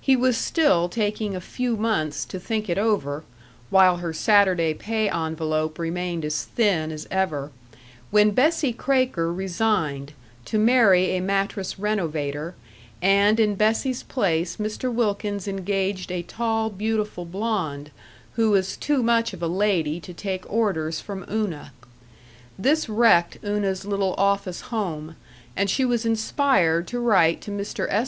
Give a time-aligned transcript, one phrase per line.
[0.00, 3.24] He was still taking a few months to think it over
[3.68, 7.50] while her Saturday pay envelope remained as thin as ever
[8.12, 10.12] when Bessie Kraker resigned,
[10.44, 12.54] to marry a mattress renovator,
[13.02, 14.88] and in Bessie's place Mr.
[14.94, 17.90] Wilkins engaged a tall, beautiful blonde,
[18.36, 21.72] who was too much of a lady to take orders from Una.
[22.56, 25.16] This wrecked Una's little office home,
[25.56, 27.88] and she was inspired to write to Mr.
[27.90, 28.04] S.